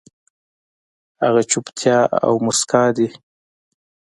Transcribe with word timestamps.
هغه 1.23 1.41
چوپتيا 1.51 1.99
او 2.25 2.33
موسکا 2.45 2.83
دي 2.97 3.07